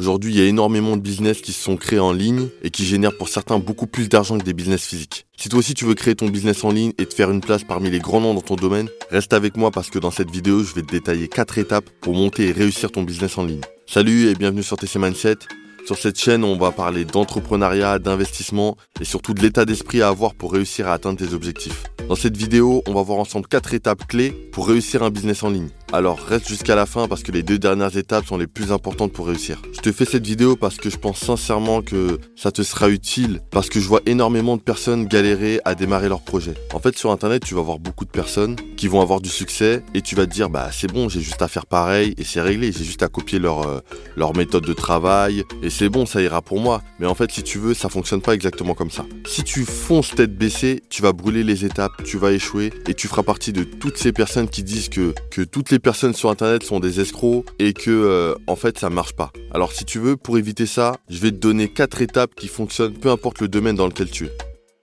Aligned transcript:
Aujourd'hui, 0.00 0.32
il 0.32 0.38
y 0.38 0.40
a 0.40 0.46
énormément 0.46 0.96
de 0.96 1.02
business 1.02 1.42
qui 1.42 1.52
se 1.52 1.62
sont 1.62 1.76
créés 1.76 1.98
en 1.98 2.14
ligne 2.14 2.48
et 2.62 2.70
qui 2.70 2.86
génèrent 2.86 3.18
pour 3.18 3.28
certains 3.28 3.58
beaucoup 3.58 3.86
plus 3.86 4.08
d'argent 4.08 4.38
que 4.38 4.44
des 4.44 4.54
business 4.54 4.86
physiques. 4.86 5.26
Si 5.36 5.50
toi 5.50 5.58
aussi 5.58 5.74
tu 5.74 5.84
veux 5.84 5.92
créer 5.92 6.14
ton 6.14 6.30
business 6.30 6.64
en 6.64 6.70
ligne 6.70 6.94
et 6.96 7.04
te 7.04 7.12
faire 7.12 7.30
une 7.30 7.42
place 7.42 7.64
parmi 7.64 7.90
les 7.90 7.98
grands 7.98 8.22
noms 8.22 8.32
dans 8.32 8.40
ton 8.40 8.56
domaine, 8.56 8.88
reste 9.10 9.34
avec 9.34 9.58
moi 9.58 9.70
parce 9.70 9.90
que 9.90 9.98
dans 9.98 10.10
cette 10.10 10.30
vidéo, 10.30 10.64
je 10.64 10.74
vais 10.74 10.80
te 10.80 10.90
détailler 10.90 11.28
4 11.28 11.58
étapes 11.58 11.90
pour 12.00 12.14
monter 12.14 12.48
et 12.48 12.52
réussir 12.52 12.90
ton 12.90 13.02
business 13.02 13.36
en 13.36 13.44
ligne. 13.44 13.60
Salut 13.86 14.28
et 14.28 14.34
bienvenue 14.34 14.62
sur 14.62 14.78
TC 14.78 14.98
Mindset. 14.98 15.36
Sur 15.84 15.98
cette 15.98 16.18
chaîne, 16.18 16.44
on 16.44 16.56
va 16.56 16.70
parler 16.70 17.04
d'entrepreneuriat, 17.04 17.98
d'investissement 17.98 18.78
et 19.02 19.04
surtout 19.04 19.34
de 19.34 19.42
l'état 19.42 19.66
d'esprit 19.66 20.00
à 20.00 20.08
avoir 20.08 20.34
pour 20.34 20.54
réussir 20.54 20.88
à 20.88 20.94
atteindre 20.94 21.18
tes 21.18 21.34
objectifs. 21.34 21.84
Dans 22.08 22.16
cette 22.16 22.38
vidéo, 22.38 22.82
on 22.88 22.94
va 22.94 23.02
voir 23.02 23.18
ensemble 23.18 23.46
4 23.48 23.74
étapes 23.74 24.06
clés 24.08 24.30
pour 24.30 24.66
réussir 24.66 25.02
un 25.02 25.10
business 25.10 25.42
en 25.42 25.50
ligne. 25.50 25.68
Alors 25.92 26.20
reste 26.20 26.46
jusqu'à 26.46 26.76
la 26.76 26.86
fin 26.86 27.08
parce 27.08 27.24
que 27.24 27.32
les 27.32 27.42
deux 27.42 27.58
dernières 27.58 27.96
étapes 27.96 28.24
sont 28.24 28.38
les 28.38 28.46
plus 28.46 28.70
importantes 28.70 29.12
pour 29.12 29.26
réussir. 29.26 29.60
Je 29.72 29.80
te 29.80 29.90
fais 29.90 30.04
cette 30.04 30.24
vidéo 30.24 30.54
parce 30.54 30.76
que 30.76 30.88
je 30.88 30.96
pense 30.96 31.18
sincèrement 31.18 31.82
que 31.82 32.20
ça 32.36 32.52
te 32.52 32.62
sera 32.62 32.88
utile 32.88 33.40
parce 33.50 33.68
que 33.68 33.80
je 33.80 33.88
vois 33.88 34.00
énormément 34.06 34.56
de 34.56 34.62
personnes 34.62 35.06
galérer 35.06 35.60
à 35.64 35.74
démarrer 35.74 36.08
leur 36.08 36.20
projet. 36.20 36.54
En 36.72 36.78
fait 36.78 36.96
sur 36.96 37.10
internet 37.10 37.42
tu 37.44 37.56
vas 37.56 37.62
voir 37.62 37.80
beaucoup 37.80 38.04
de 38.04 38.10
personnes 38.10 38.54
qui 38.76 38.86
vont 38.86 39.00
avoir 39.00 39.20
du 39.20 39.28
succès 39.28 39.82
et 39.92 40.00
tu 40.00 40.14
vas 40.14 40.26
te 40.26 40.30
dire 40.30 40.48
bah 40.48 40.70
c'est 40.70 40.92
bon 40.92 41.08
j'ai 41.08 41.20
juste 41.20 41.42
à 41.42 41.48
faire 41.48 41.66
pareil 41.66 42.14
et 42.18 42.22
c'est 42.24 42.40
réglé, 42.40 42.70
j'ai 42.70 42.84
juste 42.84 43.02
à 43.02 43.08
copier 43.08 43.40
leur, 43.40 43.66
euh, 43.66 43.80
leur 44.16 44.36
méthode 44.36 44.64
de 44.64 44.72
travail 44.72 45.42
et 45.60 45.70
c'est 45.70 45.88
bon 45.88 46.06
ça 46.06 46.22
ira 46.22 46.40
pour 46.40 46.60
moi. 46.60 46.82
Mais 47.00 47.06
en 47.06 47.16
fait 47.16 47.32
si 47.32 47.42
tu 47.42 47.58
veux 47.58 47.74
ça 47.74 47.88
fonctionne 47.88 48.22
pas 48.22 48.34
exactement 48.34 48.74
comme 48.74 48.92
ça. 48.92 49.06
Si 49.26 49.42
tu 49.42 49.64
fonces 49.64 50.14
tête 50.14 50.38
baissée 50.38 50.84
tu 50.88 51.02
vas 51.02 51.12
brûler 51.12 51.42
les 51.42 51.64
étapes, 51.64 52.04
tu 52.04 52.16
vas 52.16 52.30
échouer 52.30 52.72
et 52.86 52.94
tu 52.94 53.08
feras 53.08 53.24
partie 53.24 53.52
de 53.52 53.64
toutes 53.64 53.96
ces 53.96 54.12
personnes 54.12 54.48
qui 54.48 54.62
disent 54.62 54.88
que, 54.88 55.14
que 55.32 55.42
toutes 55.42 55.72
les 55.72 55.79
personnes 55.80 56.14
sur 56.14 56.30
internet 56.30 56.62
sont 56.62 56.80
des 56.80 57.00
escrocs 57.00 57.44
et 57.58 57.72
que 57.72 57.90
euh, 57.90 58.34
en 58.46 58.56
fait 58.56 58.78
ça 58.78 58.90
marche 58.90 59.14
pas. 59.14 59.32
Alors 59.52 59.72
si 59.72 59.84
tu 59.84 59.98
veux, 59.98 60.16
pour 60.16 60.38
éviter 60.38 60.66
ça, 60.66 60.96
je 61.08 61.18
vais 61.18 61.30
te 61.30 61.36
donner 61.36 61.68
quatre 61.68 62.02
étapes 62.02 62.34
qui 62.34 62.48
fonctionnent 62.48 62.94
peu 62.94 63.10
importe 63.10 63.40
le 63.40 63.48
domaine 63.48 63.76
dans 63.76 63.86
lequel 63.86 64.10
tu 64.10 64.26
es. 64.26 64.32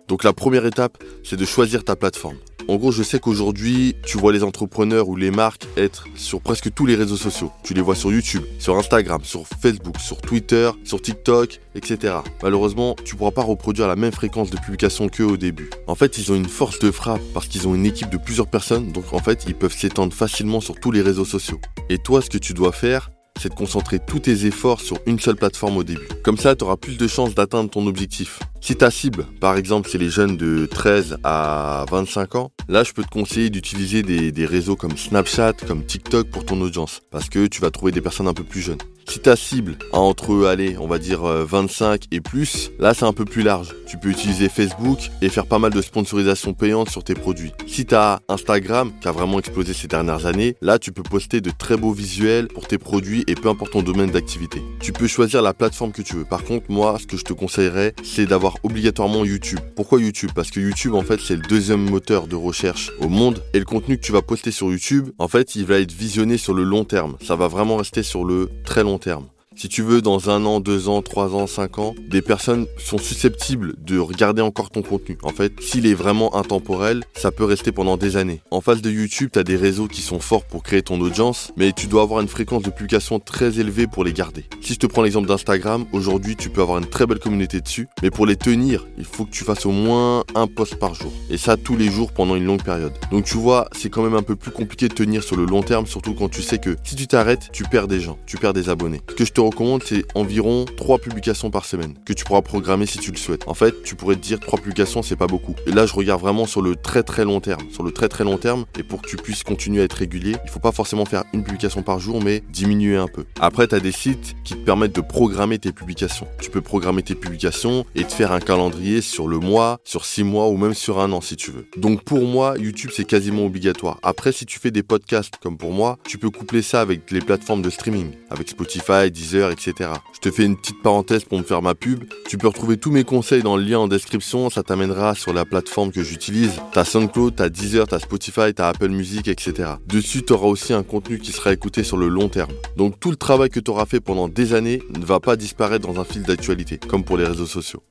Donc 0.08 0.24
la 0.24 0.34
première 0.34 0.66
étape, 0.66 1.04
c'est 1.24 1.38
de 1.38 1.46
choisir 1.46 1.84
ta 1.84 1.96
plateforme. 1.96 2.38
En 2.70 2.76
gros, 2.76 2.92
je 2.92 3.02
sais 3.02 3.20
qu'aujourd'hui, 3.20 3.96
tu 4.06 4.18
vois 4.18 4.34
les 4.34 4.44
entrepreneurs 4.44 5.08
ou 5.08 5.16
les 5.16 5.32
marques 5.32 5.66
être 5.78 6.06
sur 6.16 6.42
presque 6.42 6.74
tous 6.74 6.86
les 6.86 6.96
réseaux 6.96 7.16
sociaux. 7.16 7.50
Tu 7.64 7.74
les 7.74 7.80
vois 7.82 7.96
sur 7.96 8.12
YouTube, 8.12 8.44
sur 8.60 8.78
Instagram, 8.78 9.22
sur 9.24 9.48
Facebook, 9.48 9.98
sur 10.00 10.20
Twitter, 10.20 10.70
sur 10.84 11.02
TikTok, 11.02 11.62
etc. 11.76 12.16
Malheureusement, 12.44 12.98
tu 13.06 13.16
pourras 13.16 13.32
pas 13.32 13.44
reproduire 13.44 13.88
la 13.88 13.96
même 13.96 14.12
fréquence 14.12 14.50
de 14.50 14.58
publication 14.58 15.08
qu'eux 15.08 15.24
au 15.24 15.38
début. 15.38 15.70
En 15.88 15.96
fait, 15.96 16.18
ils 16.18 16.30
ont 16.34 16.36
une 16.36 16.50
force 16.50 16.80
de 16.80 16.92
frappe 16.92 17.22
parce 17.34 17.48
qu'ils 17.48 17.70
ont 17.70 17.76
une 17.76 17.86
équipe 17.86 18.10
de 18.10 18.18
plusieurs 18.18 18.48
personnes, 18.48 18.92
donc 18.92 19.14
en 19.14 19.20
fait, 19.20 19.46
ils 19.48 19.56
peuvent 19.56 19.76
s'étendre 19.76 20.14
facilement 20.14 20.60
sur 20.60 20.76
tous 20.76 20.92
les 20.92 21.02
réseaux 21.02 21.26
sociaux. 21.26 21.62
Et 21.90 21.98
toi, 21.98 22.22
ce 22.22 22.30
que 22.30 22.38
tu 22.38 22.54
dois 22.54 22.74
faire, 22.74 23.12
c'est 23.40 23.50
de 23.50 23.56
concentrer 23.56 24.00
tous 24.00 24.20
tes 24.20 24.46
efforts 24.46 24.82
sur 24.82 24.98
une 25.06 25.20
seule 25.20 25.36
plateforme 25.36 25.78
au 25.78 25.84
début. 25.84 26.08
Comme 26.24 26.38
ça, 26.38 26.56
tu 26.56 26.64
auras 26.64 26.78
plus 26.78 26.98
de 26.98 27.08
chances 27.08 27.36
d'atteindre 27.36 27.70
ton 27.70 27.86
objectif. 27.88 28.40
Si 28.62 28.76
ta 28.76 28.92
cible, 28.92 29.26
par 29.40 29.58
exemple, 29.58 29.90
c'est 29.92 29.98
les 29.98 30.10
jeunes 30.10 30.38
de 30.38 30.66
13 30.66 31.18
à 31.24 31.86
25 31.90 32.36
ans, 32.36 32.52
là, 32.68 32.84
je 32.84 32.94
peux 32.94 33.04
te 33.04 33.10
conseiller 33.10 33.50
d'utiliser 33.50 34.04
des, 34.04 34.32
des, 34.32 34.46
réseaux 34.46 34.76
comme 34.76 34.98
Snapchat, 34.98 35.54
comme 35.68 35.86
TikTok 35.86 36.30
pour 36.30 36.46
ton 36.46 36.60
audience, 36.62 37.02
parce 37.12 37.30
que 37.30 37.48
tu 37.48 37.62
vas 37.62 37.72
trouver 37.72 37.92
des 37.92 38.02
personnes 38.02 38.28
un 38.28 38.34
peu 38.34 38.44
plus 38.44 38.62
jeunes. 38.62 38.78
Si 39.10 39.20
ta 39.20 39.38
cible 39.38 39.78
a 39.94 40.00
entre, 40.00 40.48
allez, 40.48 40.78
on 40.78 40.88
va 40.88 41.00
dire 41.00 41.22
25 41.22 41.86
euh, 41.88 41.98
et 42.12 42.20
plus, 42.20 42.72
là, 42.78 42.94
c'est 42.94 43.06
un 43.06 43.14
peu 43.14 43.24
plus 43.24 43.42
large. 43.42 43.74
Tu 43.88 43.98
peux 43.98 44.10
utiliser 44.10 44.50
Facebook 44.50 45.00
et 45.22 45.30
faire 45.30 45.46
pas 45.46 45.60
mal 45.60 45.72
de 45.72 45.82
sponsorisation 45.82 46.54
payante 46.54 46.90
sur 46.90 47.06
tes 47.06 47.14
produits. 47.14 47.54
Si 47.68 47.86
tu 47.86 47.96
as 47.96 48.20
Instagram, 48.28 48.92
qui 49.00 49.08
a 49.08 49.14
vraiment 49.14 49.40
explosé 49.40 49.74
ces 49.74 49.88
dernières 49.88 50.26
années, 50.26 50.58
là, 50.62 50.78
tu 50.78 50.92
peux 50.92 51.04
poster 51.04 51.40
de 51.40 51.52
très 51.58 51.78
beaux 51.78 51.94
visuels 51.94 52.50
pour 52.50 52.68
tes 52.68 52.78
produits 52.78 53.24
et 53.28 53.36
peu 53.36 53.48
importe 53.48 53.72
ton 53.72 53.82
domaine 53.82 54.12
d'activité. 54.12 54.62
Tu 54.82 54.92
peux 54.92 55.08
choisir 55.08 55.42
la 55.42 55.54
plateforme 55.54 55.94
que 55.94 56.02
tu 56.02 56.18
veux. 56.18 56.26
Par 56.26 56.44
contre, 56.44 56.66
moi, 56.68 56.98
ce 57.00 57.08
que 57.08 57.16
je 57.16 57.24
te 57.24 57.32
conseillerais, 57.32 57.94
c'est 58.04 58.26
d'avoir 58.26 58.56
obligatoirement 58.64 59.24
YouTube. 59.24 59.60
Pourquoi 59.78 60.02
YouTube? 60.02 60.32
Parce 60.36 60.52
que 60.52 60.60
YouTube, 60.60 60.96
en 60.96 61.04
fait, 61.04 61.22
c'est 61.22 61.36
le 61.38 61.44
deuxième 61.44 61.90
moteur 61.90 62.28
de 62.28 62.36
recherche 62.36 62.92
au 63.00 63.08
monde. 63.08 63.42
Et 63.54 63.60
le 63.60 63.66
contenu 63.66 63.96
que 63.98 64.04
tu 64.04 64.12
vas 64.12 64.22
poster 64.22 64.52
sur 64.52 64.70
YouTube, 64.70 65.12
en 65.18 65.30
fait, 65.30 65.56
il 65.56 65.66
va 65.66 65.80
être 65.80 65.94
visionné 65.94 66.38
sur 66.38 66.54
le 66.54 66.66
long 66.66 66.84
terme. 66.84 67.16
Ça 67.22 67.38
va 67.38 67.48
vraiment 67.48 67.78
rester 67.78 68.04
sur 68.04 68.26
le 68.26 68.50
très 68.66 68.84
long 68.84 68.97
terme 69.00 69.30
si 69.58 69.70
tu 69.70 69.82
veux, 69.82 70.04
dans 70.04 70.30
un 70.30 70.46
an, 70.46 70.60
deux 70.60 70.88
ans, 70.88 71.02
trois 71.02 71.34
ans, 71.34 71.48
cinq 71.48 71.80
ans, 71.80 71.96
des 72.08 72.22
personnes 72.22 72.68
sont 72.78 73.00
susceptibles 73.00 73.74
de 73.84 73.98
regarder 73.98 74.44
encore 74.44 74.70
ton 74.70 74.84
contenu. 74.84 75.18
En 75.24 75.30
fait, 75.30 75.52
s'il 75.60 75.88
est 75.88 75.96
vraiment 75.96 76.36
intemporel, 76.36 77.04
ça 77.16 77.32
peut 77.32 77.44
rester 77.44 77.72
pendant 77.72 77.98
des 77.98 78.18
années. 78.18 78.42
En 78.52 78.62
face 78.62 78.84
de 78.84 78.92
YouTube, 78.92 79.32
tu 79.34 79.40
as 79.40 79.44
des 79.44 79.56
réseaux 79.56 79.88
qui 79.88 80.04
sont 80.04 80.20
forts 80.20 80.46
pour 80.46 80.62
créer 80.62 80.84
ton 80.84 81.02
audience, 81.02 81.52
mais 81.58 81.72
tu 81.72 81.88
dois 81.88 82.04
avoir 82.04 82.22
une 82.22 82.28
fréquence 82.28 82.62
de 82.62 82.70
publication 82.70 83.20
très 83.20 83.60
élevée 83.60 83.88
pour 83.88 84.04
les 84.04 84.14
garder. 84.14 84.46
Si 84.62 84.76
je 84.76 84.80
te 84.80 84.86
prends 84.86 85.02
l'exemple 85.02 85.28
d'Instagram, 85.28 85.86
aujourd'hui, 85.92 86.36
tu 86.36 86.52
peux 86.52 86.62
avoir 86.62 86.78
une 86.78 86.86
très 86.86 87.08
belle 87.08 87.20
communauté 87.20 87.60
dessus, 87.60 87.88
mais 88.04 88.12
pour 88.12 88.28
les 88.28 88.36
tenir, 88.36 88.86
il 89.00 89.06
faut 89.06 89.26
que 89.26 89.32
tu 89.32 89.44
fasses 89.44 89.66
au 89.66 89.72
moins 89.72 90.24
un 90.36 90.46
post 90.46 90.76
par 90.76 90.94
jour. 90.94 91.12
Et 91.32 91.38
ça, 91.38 91.58
tous 91.58 91.76
les 91.76 91.90
jours 91.90 92.12
pendant 92.12 92.36
une 92.36 92.46
longue 92.46 92.64
période. 92.64 92.94
Donc 93.10 93.26
tu 93.26 93.38
vois, 93.38 93.68
c'est 93.76 93.90
quand 93.90 94.04
même 94.04 94.16
un 94.16 94.24
peu 94.24 94.36
plus 94.36 94.52
compliqué 94.52 94.88
de 94.88 94.94
tenir 94.94 95.24
sur 95.24 95.36
le 95.36 95.46
long 95.46 95.64
terme, 95.64 95.88
surtout 95.88 96.14
quand 96.14 96.30
tu 96.30 96.44
sais 96.44 96.60
que 96.60 96.76
si 96.84 96.96
tu 96.96 97.08
t'arrêtes, 97.08 97.50
tu 97.52 97.64
perds 97.64 97.88
des 97.88 98.00
gens, 98.00 98.20
tu 98.28 98.38
perds 98.38 98.54
des 98.54 98.70
abonnés. 98.70 99.02
Ce 99.10 99.16
que 99.16 99.26
je 99.26 99.34
te 99.34 99.47
recommande, 99.50 99.84
c'est 99.84 100.06
environ 100.16 100.66
3 100.78 101.00
publications 101.00 101.50
par 101.50 101.66
semaine 101.66 101.96
que 102.06 102.14
tu 102.14 102.24
pourras 102.24 102.42
programmer 102.42 102.86
si 102.86 103.00
tu 103.00 103.12
le 103.12 103.18
souhaites. 103.18 103.48
En 103.48 103.54
fait, 103.54 103.84
tu 103.84 103.96
pourrais 103.96 104.16
te 104.16 104.22
dire 104.22 104.40
3 104.40 104.60
publications, 104.60 105.02
c'est 105.02 105.16
pas 105.16 105.28
beaucoup. 105.28 105.56
Et 105.66 105.72
là, 105.72 105.86
je 105.86 105.94
regarde 105.94 106.22
vraiment 106.22 106.46
sur 106.46 106.62
le 106.62 106.76
très 106.76 107.04
très 107.04 107.26
long 107.26 107.40
terme. 107.40 107.62
Sur 107.72 107.84
le 107.84 107.92
très 107.92 108.10
très 108.10 108.24
long 108.24 108.38
terme, 108.38 108.66
et 108.78 108.84
pour 108.84 109.02
que 109.02 109.08
tu 109.08 109.18
puisses 109.18 109.44
continuer 109.44 109.82
à 109.82 109.86
être 109.86 109.94
régulier, 109.94 110.36
il 110.44 110.50
faut 110.50 110.60
pas 110.60 110.72
forcément 110.72 111.06
faire 111.06 111.24
une 111.34 111.44
publication 111.44 111.82
par 111.82 112.00
jour, 112.00 112.22
mais 112.24 112.44
diminuer 112.52 112.98
un 112.98 113.08
peu. 113.08 113.26
Après, 113.40 113.68
tu 113.68 113.76
as 113.76 113.80
des 113.80 113.92
sites 113.92 114.36
qui 114.44 114.54
te 114.56 114.64
permettent 114.64 114.96
de 114.96 115.02
programmer 115.02 115.60
tes 115.60 115.72
publications. 115.72 116.28
Tu 116.42 116.50
peux 116.50 116.62
programmer 116.62 117.04
tes 117.04 117.16
publications 117.16 117.86
et 117.96 118.04
te 118.04 118.14
faire 118.14 118.32
un 118.32 118.40
calendrier 118.40 119.02
sur 119.02 119.28
le 119.28 119.40
mois, 119.40 119.80
sur 119.84 120.06
6 120.06 120.24
mois 120.24 120.48
ou 120.50 120.58
même 120.58 120.74
sur 120.74 121.00
un 121.00 121.12
an 121.12 121.22
si 121.22 121.36
tu 121.36 121.52
veux. 121.52 121.68
Donc 121.78 122.04
pour 122.04 122.26
moi, 122.26 122.56
YouTube, 122.58 122.92
c'est 122.94 123.06
quasiment 123.06 123.46
obligatoire. 123.46 124.00
Après, 124.04 124.32
si 124.32 124.46
tu 124.46 124.60
fais 124.60 124.72
des 124.72 124.84
podcasts 124.84 125.36
comme 125.42 125.58
pour 125.58 125.72
moi, 125.72 125.98
tu 126.04 126.18
peux 126.18 126.30
coupler 126.30 126.62
ça 126.62 126.82
avec 126.82 127.12
les 127.12 127.20
plateformes 127.20 127.62
de 127.62 127.70
streaming, 127.70 128.12
avec 128.30 128.50
Spotify, 128.50 129.12
Deezer, 129.12 129.37
etc. 129.46 129.92
Je 130.14 130.20
te 130.20 130.32
fais 130.32 130.44
une 130.44 130.58
petite 130.58 130.82
parenthèse 130.82 131.24
pour 131.24 131.38
me 131.38 131.44
faire 131.44 131.62
ma 131.62 131.76
pub. 131.76 132.04
Tu 132.28 132.38
peux 132.38 132.48
retrouver 132.48 132.78
tous 132.78 132.92
mes 132.92 133.04
conseils 133.04 133.44
dans 133.44 133.58
le 133.58 133.64
lien 133.64 133.80
en 133.80 133.88
description. 133.88 134.50
Ça 134.50 134.64
t'amènera 134.64 135.16
sur 135.16 135.34
la 135.34 135.46
plateforme 135.46 135.92
que 135.92 136.04
j'utilise. 136.04 136.60
T'as 136.74 136.86
SoundCloud, 136.86 137.36
t'as 137.36 137.50
Deezer, 137.50 137.88
t'as 137.88 138.00
Spotify, 138.00 138.54
t'as 138.56 138.70
Apple 138.70 138.90
Music, 138.90 139.28
etc. 139.28 139.74
Dessus, 139.86 140.24
tu 140.24 140.34
auras 140.34 140.48
aussi 140.48 140.74
un 140.74 140.84
contenu 140.84 141.20
qui 141.20 141.32
sera 141.32 141.54
écouté 141.54 141.84
sur 141.84 141.98
le 141.98 142.08
long 142.08 142.30
terme. 142.30 142.52
Donc 142.76 143.00
tout 143.00 143.12
le 143.12 143.18
travail 143.18 143.50
que 143.50 143.60
tu 143.60 143.72
auras 143.72 143.86
fait 143.86 144.00
pendant 144.00 144.28
des 144.28 144.54
années 144.54 144.82
ne 144.98 145.06
va 145.06 145.20
pas 145.20 145.36
disparaître 145.36 145.88
dans 145.88 146.00
un 146.00 146.04
fil 146.04 146.24
d'actualité, 146.24 146.80
comme 146.88 147.04
pour 147.04 147.18
les 147.18 147.26
réseaux 147.26 147.46
sociaux. 147.46 147.84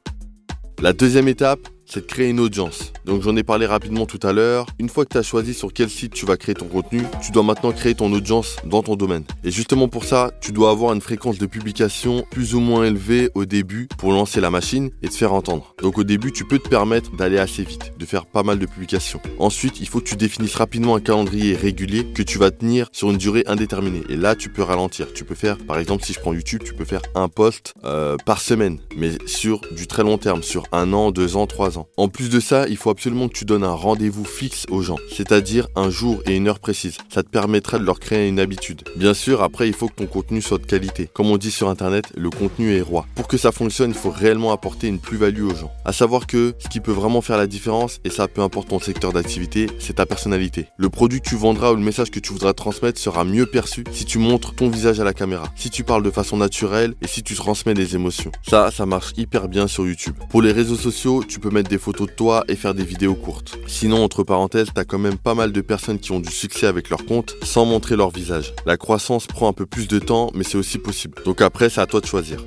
La 0.82 0.92
deuxième 0.92 1.28
étape, 1.28 1.60
c'est 1.86 2.00
de 2.00 2.06
créer 2.06 2.30
une 2.30 2.40
audience. 2.40 2.92
Donc 3.04 3.22
j'en 3.22 3.36
ai 3.36 3.42
parlé 3.42 3.66
rapidement 3.66 4.06
tout 4.06 4.20
à 4.22 4.32
l'heure. 4.32 4.66
Une 4.78 4.88
fois 4.88 5.04
que 5.04 5.12
tu 5.12 5.18
as 5.18 5.22
choisi 5.22 5.54
sur 5.54 5.72
quel 5.72 5.88
site 5.88 6.12
tu 6.12 6.26
vas 6.26 6.36
créer 6.36 6.54
ton 6.54 6.66
contenu, 6.66 7.02
tu 7.22 7.32
dois 7.32 7.42
maintenant 7.42 7.72
créer 7.72 7.94
ton 7.94 8.12
audience 8.12 8.56
dans 8.64 8.82
ton 8.82 8.96
domaine. 8.96 9.24
Et 9.44 9.50
justement 9.50 9.88
pour 9.88 10.04
ça, 10.04 10.30
tu 10.40 10.52
dois 10.52 10.70
avoir 10.70 10.92
une 10.92 11.00
fréquence 11.00 11.38
de 11.38 11.46
publication 11.46 12.24
plus 12.30 12.54
ou 12.54 12.60
moins 12.60 12.84
élevée 12.84 13.30
au 13.34 13.44
début 13.44 13.88
pour 13.98 14.12
lancer 14.12 14.40
la 14.40 14.50
machine 14.50 14.90
et 15.02 15.08
te 15.08 15.14
faire 15.14 15.32
entendre. 15.32 15.74
Donc 15.82 15.98
au 15.98 16.04
début, 16.04 16.32
tu 16.32 16.44
peux 16.44 16.58
te 16.58 16.68
permettre 16.68 17.14
d'aller 17.16 17.38
assez 17.38 17.62
vite, 17.62 17.92
de 17.98 18.04
faire 18.04 18.26
pas 18.26 18.42
mal 18.42 18.58
de 18.58 18.66
publications. 18.66 19.20
Ensuite, 19.38 19.80
il 19.80 19.88
faut 19.88 20.00
que 20.00 20.08
tu 20.08 20.16
définisses 20.16 20.54
rapidement 20.54 20.96
un 20.96 21.00
calendrier 21.00 21.54
régulier 21.54 22.06
que 22.12 22.22
tu 22.22 22.38
vas 22.38 22.50
tenir 22.50 22.88
sur 22.92 23.10
une 23.10 23.18
durée 23.18 23.44
indéterminée. 23.46 24.02
Et 24.08 24.16
là, 24.16 24.34
tu 24.34 24.48
peux 24.48 24.62
ralentir. 24.62 25.12
Tu 25.12 25.24
peux 25.24 25.34
faire, 25.34 25.58
par 25.58 25.78
exemple, 25.78 26.04
si 26.04 26.12
je 26.12 26.20
prends 26.20 26.32
YouTube, 26.32 26.62
tu 26.64 26.74
peux 26.74 26.84
faire 26.84 27.02
un 27.14 27.28
post 27.28 27.74
euh, 27.84 28.16
par 28.24 28.40
semaine, 28.40 28.78
mais 28.96 29.10
sur 29.26 29.60
du 29.72 29.86
très 29.86 30.02
long 30.02 30.18
terme, 30.18 30.42
sur 30.42 30.64
un 30.72 30.92
an, 30.92 31.10
deux 31.10 31.36
ans, 31.36 31.46
trois 31.46 31.75
ans. 31.75 31.75
En 31.96 32.08
plus 32.08 32.30
de 32.30 32.40
ça, 32.40 32.66
il 32.68 32.76
faut 32.76 32.90
absolument 32.90 33.28
que 33.28 33.34
tu 33.34 33.44
donnes 33.44 33.64
un 33.64 33.72
rendez-vous 33.72 34.24
fixe 34.24 34.66
aux 34.70 34.82
gens, 34.82 34.96
c'est-à-dire 35.14 35.68
un 35.76 35.90
jour 35.90 36.22
et 36.26 36.36
une 36.36 36.48
heure 36.48 36.60
précise. 36.60 36.98
Ça 37.08 37.22
te 37.22 37.28
permettra 37.28 37.78
de 37.78 37.84
leur 37.84 38.00
créer 38.00 38.28
une 38.28 38.40
habitude. 38.40 38.82
Bien 38.96 39.14
sûr, 39.14 39.42
après, 39.42 39.68
il 39.68 39.74
faut 39.74 39.88
que 39.88 39.94
ton 39.94 40.06
contenu 40.06 40.40
soit 40.40 40.58
de 40.58 40.66
qualité. 40.66 41.08
Comme 41.12 41.30
on 41.30 41.36
dit 41.36 41.50
sur 41.50 41.68
Internet, 41.68 42.06
le 42.16 42.30
contenu 42.30 42.74
est 42.74 42.82
roi. 42.82 43.06
Pour 43.14 43.28
que 43.28 43.36
ça 43.36 43.52
fonctionne, 43.52 43.90
il 43.90 43.96
faut 43.96 44.10
réellement 44.10 44.52
apporter 44.52 44.88
une 44.88 44.98
plus-value 44.98 45.44
aux 45.44 45.54
gens. 45.54 45.72
À 45.84 45.92
savoir 45.92 46.26
que 46.26 46.54
ce 46.58 46.68
qui 46.68 46.80
peut 46.80 46.92
vraiment 46.92 47.20
faire 47.20 47.36
la 47.36 47.46
différence, 47.46 48.00
et 48.04 48.10
ça 48.10 48.28
peu 48.28 48.42
importe 48.42 48.68
ton 48.68 48.80
secteur 48.80 49.12
d'activité, 49.12 49.68
c'est 49.78 49.94
ta 49.94 50.06
personnalité. 50.06 50.66
Le 50.76 50.88
produit 50.88 51.20
que 51.20 51.28
tu 51.28 51.36
vendras 51.36 51.72
ou 51.72 51.76
le 51.76 51.82
message 51.82 52.10
que 52.10 52.20
tu 52.20 52.32
voudras 52.32 52.52
transmettre 52.52 53.00
sera 53.00 53.24
mieux 53.24 53.46
perçu 53.46 53.84
si 53.92 54.04
tu 54.04 54.18
montres 54.18 54.54
ton 54.54 54.68
visage 54.68 55.00
à 55.00 55.04
la 55.04 55.12
caméra, 55.12 55.48
si 55.56 55.70
tu 55.70 55.84
parles 55.84 56.02
de 56.02 56.10
façon 56.10 56.36
naturelle 56.36 56.94
et 57.02 57.06
si 57.06 57.22
tu 57.22 57.34
transmets 57.34 57.74
des 57.74 57.94
émotions. 57.94 58.32
Ça, 58.48 58.70
ça 58.70 58.86
marche 58.86 59.12
hyper 59.16 59.48
bien 59.48 59.66
sur 59.66 59.86
YouTube. 59.86 60.14
Pour 60.30 60.42
les 60.42 60.52
réseaux 60.52 60.76
sociaux, 60.76 61.24
tu 61.26 61.40
peux 61.40 61.50
mettre 61.50 61.65
des 61.68 61.78
photos 61.78 62.08
de 62.08 62.12
toi 62.12 62.44
et 62.48 62.56
faire 62.56 62.74
des 62.74 62.84
vidéos 62.84 63.14
courtes. 63.14 63.58
Sinon, 63.66 64.02
entre 64.02 64.22
parenthèses, 64.22 64.68
t'as 64.74 64.84
quand 64.84 64.98
même 64.98 65.18
pas 65.18 65.34
mal 65.34 65.52
de 65.52 65.60
personnes 65.60 65.98
qui 65.98 66.12
ont 66.12 66.20
du 66.20 66.30
succès 66.30 66.66
avec 66.66 66.90
leur 66.90 67.04
compte 67.04 67.36
sans 67.42 67.64
montrer 67.64 67.96
leur 67.96 68.10
visage. 68.10 68.54
La 68.66 68.76
croissance 68.76 69.26
prend 69.26 69.48
un 69.48 69.52
peu 69.52 69.66
plus 69.66 69.88
de 69.88 69.98
temps, 69.98 70.30
mais 70.34 70.44
c'est 70.44 70.58
aussi 70.58 70.78
possible. 70.78 71.22
Donc 71.24 71.40
après, 71.40 71.68
c'est 71.70 71.80
à 71.80 71.86
toi 71.86 72.00
de 72.00 72.06
choisir. 72.06 72.38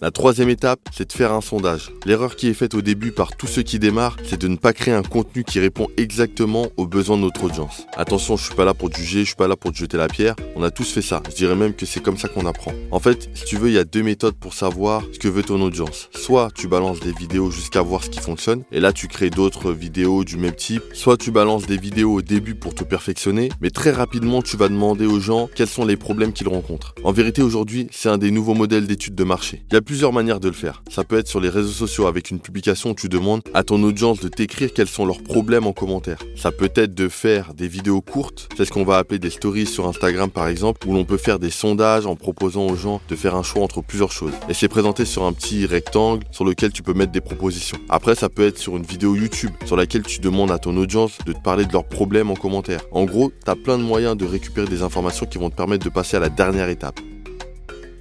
La 0.00 0.12
troisième 0.12 0.48
étape, 0.48 0.78
c'est 0.92 1.08
de 1.08 1.12
faire 1.12 1.32
un 1.32 1.40
sondage. 1.40 1.90
L'erreur 2.06 2.36
qui 2.36 2.46
est 2.46 2.54
faite 2.54 2.74
au 2.74 2.82
début 2.82 3.10
par 3.10 3.36
tous 3.36 3.48
ceux 3.48 3.62
qui 3.62 3.80
démarrent, 3.80 4.16
c'est 4.24 4.40
de 4.40 4.46
ne 4.46 4.54
pas 4.54 4.72
créer 4.72 4.94
un 4.94 5.02
contenu 5.02 5.42
qui 5.42 5.58
répond 5.58 5.88
exactement 5.96 6.68
aux 6.76 6.86
besoins 6.86 7.16
de 7.16 7.22
notre 7.22 7.42
audience. 7.42 7.84
Attention, 7.96 8.36
je 8.36 8.44
suis 8.44 8.54
pas 8.54 8.64
là 8.64 8.74
pour 8.74 8.94
juger, 8.94 9.20
je 9.22 9.26
suis 9.26 9.34
pas 9.34 9.48
là 9.48 9.56
pour 9.56 9.72
te 9.72 9.76
jeter 9.76 9.96
la 9.96 10.06
pierre. 10.06 10.36
On 10.54 10.62
a 10.62 10.70
tous 10.70 10.88
fait 10.88 11.02
ça. 11.02 11.20
Je 11.28 11.34
dirais 11.34 11.56
même 11.56 11.74
que 11.74 11.84
c'est 11.84 11.98
comme 11.98 12.16
ça 12.16 12.28
qu'on 12.28 12.46
apprend. 12.46 12.72
En 12.92 13.00
fait, 13.00 13.28
si 13.34 13.44
tu 13.44 13.56
veux, 13.56 13.70
il 13.70 13.74
y 13.74 13.78
a 13.78 13.82
deux 13.82 14.04
méthodes 14.04 14.36
pour 14.36 14.54
savoir 14.54 15.02
ce 15.12 15.18
que 15.18 15.26
veut 15.26 15.42
ton 15.42 15.60
audience. 15.60 16.10
Soit 16.14 16.50
tu 16.54 16.68
balances 16.68 17.00
des 17.00 17.12
vidéos 17.12 17.50
jusqu'à 17.50 17.82
voir 17.82 18.04
ce 18.04 18.10
qui 18.10 18.20
fonctionne, 18.20 18.62
et 18.70 18.78
là 18.78 18.92
tu 18.92 19.08
crées 19.08 19.30
d'autres 19.30 19.72
vidéos 19.72 20.22
du 20.22 20.36
même 20.36 20.54
type. 20.54 20.84
Soit 20.92 21.16
tu 21.16 21.32
balances 21.32 21.66
des 21.66 21.76
vidéos 21.76 22.14
au 22.14 22.22
début 22.22 22.54
pour 22.54 22.76
te 22.76 22.84
perfectionner, 22.84 23.48
mais 23.60 23.70
très 23.70 23.90
rapidement 23.90 24.42
tu 24.42 24.56
vas 24.56 24.68
demander 24.68 25.06
aux 25.06 25.18
gens 25.18 25.50
quels 25.56 25.66
sont 25.66 25.84
les 25.84 25.96
problèmes 25.96 26.32
qu'ils 26.32 26.48
rencontrent. 26.48 26.94
En 27.02 27.10
vérité, 27.10 27.42
aujourd'hui, 27.42 27.88
c'est 27.90 28.08
un 28.08 28.18
des 28.18 28.30
nouveaux 28.30 28.54
modèles 28.54 28.86
d'études 28.86 29.16
de 29.16 29.24
marché. 29.24 29.64
Plusieurs 29.88 30.12
manières 30.12 30.38
de 30.38 30.48
le 30.48 30.54
faire. 30.54 30.82
Ça 30.90 31.02
peut 31.02 31.16
être 31.16 31.28
sur 31.28 31.40
les 31.40 31.48
réseaux 31.48 31.72
sociaux 31.72 32.08
avec 32.08 32.30
une 32.30 32.40
publication 32.40 32.90
où 32.90 32.94
tu 32.94 33.08
demandes 33.08 33.40
à 33.54 33.62
ton 33.62 33.82
audience 33.82 34.20
de 34.20 34.28
t'écrire 34.28 34.74
quels 34.74 34.86
sont 34.86 35.06
leurs 35.06 35.22
problèmes 35.22 35.66
en 35.66 35.72
commentaire. 35.72 36.18
Ça 36.36 36.52
peut 36.52 36.70
être 36.74 36.94
de 36.94 37.08
faire 37.08 37.54
des 37.54 37.68
vidéos 37.68 38.02
courtes, 38.02 38.50
c'est 38.54 38.66
ce 38.66 38.70
qu'on 38.70 38.84
va 38.84 38.98
appeler 38.98 39.18
des 39.18 39.30
stories 39.30 39.64
sur 39.64 39.88
Instagram 39.88 40.28
par 40.28 40.46
exemple, 40.46 40.86
où 40.86 40.92
l'on 40.92 41.06
peut 41.06 41.16
faire 41.16 41.38
des 41.38 41.48
sondages 41.48 42.04
en 42.04 42.16
proposant 42.16 42.66
aux 42.66 42.76
gens 42.76 43.00
de 43.08 43.16
faire 43.16 43.34
un 43.34 43.42
choix 43.42 43.62
entre 43.62 43.80
plusieurs 43.80 44.12
choses. 44.12 44.34
Et 44.50 44.52
c'est 44.52 44.68
présenté 44.68 45.06
sur 45.06 45.24
un 45.24 45.32
petit 45.32 45.64
rectangle 45.64 46.22
sur 46.32 46.44
lequel 46.44 46.70
tu 46.70 46.82
peux 46.82 46.92
mettre 46.92 47.12
des 47.12 47.22
propositions. 47.22 47.78
Après, 47.88 48.14
ça 48.14 48.28
peut 48.28 48.46
être 48.46 48.58
sur 48.58 48.76
une 48.76 48.84
vidéo 48.84 49.16
YouTube 49.16 49.52
sur 49.64 49.76
laquelle 49.76 50.02
tu 50.02 50.20
demandes 50.20 50.50
à 50.50 50.58
ton 50.58 50.76
audience 50.76 51.16
de 51.24 51.32
te 51.32 51.40
parler 51.40 51.64
de 51.64 51.72
leurs 51.72 51.88
problèmes 51.88 52.30
en 52.30 52.36
commentaire. 52.36 52.82
En 52.92 53.06
gros, 53.06 53.32
tu 53.42 53.50
as 53.50 53.56
plein 53.56 53.78
de 53.78 53.84
moyens 53.84 54.18
de 54.18 54.26
récupérer 54.26 54.66
des 54.66 54.82
informations 54.82 55.24
qui 55.24 55.38
vont 55.38 55.48
te 55.48 55.56
permettre 55.56 55.86
de 55.86 55.90
passer 55.90 56.18
à 56.18 56.20
la 56.20 56.28
dernière 56.28 56.68
étape. 56.68 57.00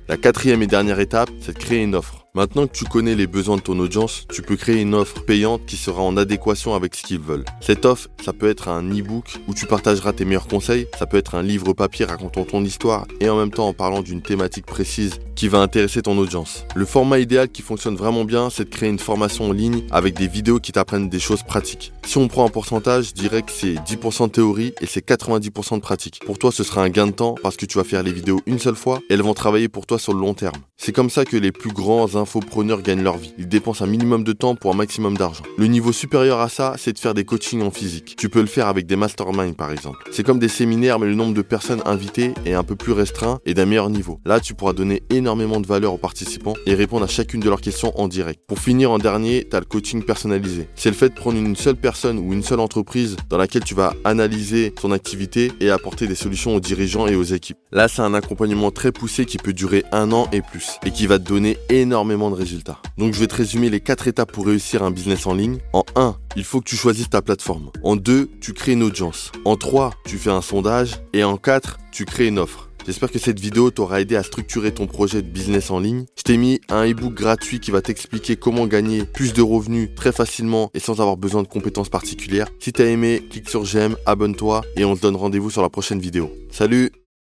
La 0.09 0.15
quatrième 0.15 0.61
et 0.61 0.67
dernière 0.67 1.01
étape, 1.01 1.29
c'est 1.41 1.51
de 1.51 1.59
créer 1.59 1.83
une 1.83 1.93
offre. 1.93 2.26
Maintenant 2.33 2.67
que 2.67 2.73
tu 2.73 2.85
connais 2.85 3.15
les 3.15 3.25
besoins 3.25 3.57
de 3.57 3.61
ton 3.61 3.79
audience, 3.79 4.25
tu 4.31 4.41
peux 4.41 4.55
créer 4.55 4.81
une 4.81 4.93
offre 4.93 5.23
payante 5.23 5.65
qui 5.65 5.75
sera 5.75 6.01
en 6.01 6.17
adéquation 6.17 6.75
avec 6.75 6.93
ce 6.95 7.03
qu'ils 7.03 7.19
veulent. 7.19 7.45
Cette 7.61 7.85
offre, 7.85 8.09
ça 8.23 8.33
peut 8.33 8.49
être 8.49 8.67
un 8.67 8.83
e-book 8.83 9.39
où 9.47 9.53
tu 9.53 9.65
partageras 9.65 10.13
tes 10.13 10.25
meilleurs 10.25 10.47
conseils, 10.47 10.87
ça 10.99 11.07
peut 11.07 11.17
être 11.17 11.35
un 11.35 11.41
livre 11.41 11.73
papier 11.73 12.05
racontant 12.05 12.43
ton 12.43 12.63
histoire 12.63 13.07
et 13.21 13.29
en 13.29 13.37
même 13.37 13.51
temps 13.51 13.67
en 13.67 13.73
parlant 13.73 14.01
d'une 14.01 14.21
thématique 14.21 14.65
précise 14.65 15.19
qui 15.37 15.47
va 15.47 15.59
intéresser 15.59 16.01
ton 16.01 16.17
audience. 16.17 16.65
Le 16.75 16.85
format 16.85 17.19
idéal 17.19 17.47
qui 17.49 17.61
fonctionne 17.61 17.95
vraiment 17.95 18.25
bien, 18.25 18.49
c'est 18.49 18.65
de 18.65 18.69
créer 18.69 18.89
une 18.89 18.99
formation 18.99 19.49
en 19.49 19.51
ligne 19.51 19.83
avec 19.91 20.15
des 20.15 20.27
vidéos 20.27 20.59
qui 20.59 20.71
t'apprennent 20.71 21.09
des 21.09 21.19
choses 21.19 21.43
pratiques. 21.43 21.93
Si 22.05 22.17
on 22.17 22.27
prend 22.27 22.45
un 22.45 22.49
pourcentage, 22.49 23.09
je 23.09 23.13
dirais 23.13 23.43
que 23.43 23.51
c'est 23.51 23.75
10% 23.75 24.27
de 24.27 24.31
théorie 24.31 24.73
et 24.81 24.87
c'est 24.87 25.07
90% 25.07 25.75
de 25.75 25.81
pratique. 25.81 26.21
Pour 26.25 26.39
toi, 26.39 26.51
ce 26.51 26.63
sera 26.63 26.81
un 26.81 26.89
gain 26.89 27.07
de 27.07 27.11
temps 27.11 27.35
parce 27.43 27.55
que 27.55 27.67
tu 27.67 27.77
vas 27.77 27.83
faire 27.83 28.01
les 28.01 28.13
vidéos 28.13 28.41
une 28.47 28.57
seule 28.57 28.75
fois 28.75 28.99
et 29.09 29.13
elles 29.13 29.21
vont 29.21 29.35
travailler 29.35 29.69
pour 29.69 29.85
toi 29.85 29.99
sur 29.99 30.13
le 30.13 30.19
long 30.19 30.33
terme. 30.33 30.57
C'est 30.75 30.91
comme 30.91 31.09
ça 31.09 31.23
que 31.23 31.37
les 31.37 31.51
plus 31.51 31.71
grands 31.71 32.15
infopreneurs 32.27 32.81
gagnent 32.81 33.03
leur 33.03 33.17
vie. 33.17 33.33
Ils 33.37 33.47
dépensent 33.47 33.81
un 33.81 33.87
minimum 33.87 34.25
de 34.25 34.33
temps 34.33 34.55
pour 34.55 34.73
un 34.73 34.75
maximum 34.75 35.15
d'argent. 35.15 35.45
Le 35.57 35.67
niveau 35.67 35.93
supérieur 35.93 36.41
à 36.41 36.49
ça, 36.49 36.75
c'est 36.77 36.91
de 36.91 36.99
faire 36.99 37.13
des 37.13 37.23
coachings 37.23 37.61
en 37.61 37.71
physique. 37.71 38.15
Tu 38.17 38.27
peux 38.27 38.41
le 38.41 38.47
faire 38.47 38.67
avec 38.67 38.85
des 38.85 38.97
masterminds 38.97 39.53
par 39.53 39.71
exemple. 39.71 39.99
C'est 40.11 40.23
comme 40.23 40.37
des 40.37 40.49
séminaires 40.49 40.99
mais 40.99 41.07
le 41.07 41.15
nombre 41.15 41.33
de 41.33 41.41
personnes 41.41 41.81
invitées 41.85 42.33
est 42.45 42.51
un 42.51 42.65
peu 42.65 42.75
plus 42.75 42.91
restreint 42.91 43.39
et 43.45 43.53
d'un 43.53 43.65
meilleur 43.65 43.89
niveau. 43.89 44.19
Là, 44.25 44.41
tu 44.41 44.55
pourras 44.55 44.73
donner 44.73 45.03
énormément 45.09 45.61
de 45.61 45.67
valeur 45.67 45.93
aux 45.93 45.97
participants 45.97 46.55
et 46.65 46.75
répondre 46.75 47.05
à 47.05 47.07
chacune 47.07 47.39
de 47.39 47.47
leurs 47.47 47.61
questions 47.61 47.97
en 47.97 48.09
direct. 48.09 48.41
Pour 48.45 48.59
finir 48.59 48.91
en 48.91 48.97
dernier, 48.97 49.47
tu 49.49 49.55
as 49.55 49.61
le 49.61 49.65
coaching 49.65 50.03
personnalisé. 50.03 50.67
C'est 50.75 50.89
le 50.89 50.95
fait 50.95 51.09
de 51.09 51.15
prendre 51.15 51.37
une 51.37 51.55
seule 51.55 51.77
personne 51.77 52.19
ou 52.19 52.33
une 52.33 52.43
seule 52.43 52.59
entreprise 52.59 53.15
dans 53.29 53.37
laquelle 53.37 53.63
tu 53.63 53.73
vas 53.73 53.93
analyser 54.03 54.73
son 54.81 54.91
activité 54.91 55.53
et 55.61 55.69
apporter 55.69 56.07
des 56.07 56.15
solutions 56.15 56.55
aux 56.55 56.59
dirigeants 56.59 57.07
et 57.07 57.15
aux 57.15 57.23
équipes. 57.23 57.57
Là, 57.71 57.87
c'est 57.87 58.01
un 58.01 58.13
accompagnement 58.13 58.71
très 58.71 58.91
poussé 58.91 59.25
qui 59.25 59.37
peut 59.37 59.53
durer 59.53 59.85
un 59.93 60.11
an 60.11 60.27
et 60.33 60.41
plus 60.41 60.77
et 60.85 60.91
qui 60.91 61.07
va 61.07 61.19
te 61.19 61.27
donner 61.27 61.57
de 62.07 62.35
résultats. 62.35 62.79
Donc 62.97 63.13
je 63.13 63.19
vais 63.19 63.27
te 63.27 63.35
résumer 63.35 63.69
les 63.69 63.79
4 63.79 64.07
étapes 64.07 64.31
pour 64.31 64.45
réussir 64.45 64.83
un 64.83 64.91
business 64.91 65.27
en 65.27 65.33
ligne. 65.33 65.57
En 65.73 65.83
1, 65.95 66.15
il 66.35 66.43
faut 66.43 66.59
que 66.61 66.69
tu 66.69 66.75
choisisses 66.75 67.09
ta 67.09 67.21
plateforme. 67.21 67.69
En 67.83 67.95
2, 67.95 68.29
tu 68.41 68.53
crées 68.53 68.73
une 68.73 68.83
audience. 68.83 69.31
En 69.45 69.55
3, 69.55 69.93
tu 70.05 70.17
fais 70.17 70.31
un 70.31 70.41
sondage. 70.41 71.01
Et 71.13 71.23
en 71.23 71.37
4, 71.37 71.77
tu 71.91 72.05
crées 72.05 72.27
une 72.27 72.39
offre. 72.39 72.69
J'espère 72.85 73.11
que 73.11 73.19
cette 73.19 73.39
vidéo 73.39 73.69
t'aura 73.69 73.99
aidé 73.99 74.15
à 74.15 74.23
structurer 74.23 74.73
ton 74.73 74.87
projet 74.87 75.21
de 75.21 75.27
business 75.27 75.71
en 75.71 75.79
ligne. 75.81 76.05
Je 76.17 76.23
t'ai 76.23 76.37
mis 76.37 76.61
un 76.69 76.83
ebook 76.83 77.13
gratuit 77.13 77.59
qui 77.59 77.69
va 77.69 77.81
t'expliquer 77.81 78.37
comment 78.37 78.65
gagner 78.65 79.03
plus 79.03 79.33
de 79.33 79.41
revenus 79.41 79.89
très 79.93 80.13
facilement 80.13 80.71
et 80.73 80.79
sans 80.79 81.01
avoir 81.01 81.17
besoin 81.17 81.43
de 81.43 81.49
compétences 81.49 81.89
particulières. 81.89 82.47
Si 82.59 82.71
t'as 82.71 82.85
aimé, 82.85 83.27
clique 83.29 83.49
sur 83.49 83.65
j'aime, 83.65 83.97
abonne-toi 84.05 84.61
et 84.77 84.85
on 84.85 84.95
se 84.95 85.01
donne 85.01 85.17
rendez-vous 85.17 85.49
sur 85.49 85.61
la 85.61 85.69
prochaine 85.69 85.99
vidéo. 85.99 86.31
Salut 86.49 86.91